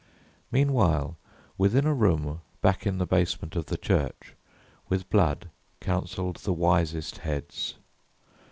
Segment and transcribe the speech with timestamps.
[0.51, 1.15] Meanwhile
[1.59, 4.33] within a room Back in the basement of the church,
[4.89, 7.75] with Blood Counseled the wisest heads.